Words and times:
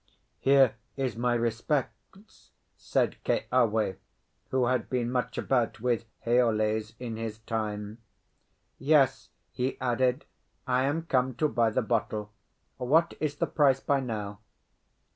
"Here 0.39 0.77
is 0.97 1.15
my 1.15 1.35
respects," 1.35 2.49
said 2.75 3.17
Keawe, 3.23 3.97
who 4.49 4.65
had 4.65 4.89
been 4.89 5.11
much 5.11 5.37
about 5.37 5.79
with 5.79 6.05
Haoles 6.25 6.95
in 6.97 7.17
his 7.17 7.37
time. 7.37 7.99
"Yes," 8.79 9.29
he 9.51 9.79
added, 9.79 10.25
"I 10.65 10.85
am 10.85 11.03
come 11.03 11.35
to 11.35 11.47
buy 11.47 11.69
the 11.69 11.83
bottle. 11.83 12.31
What 12.77 13.13
is 13.19 13.35
the 13.35 13.45
price 13.45 13.79
by 13.79 13.99
now?" 13.99 14.39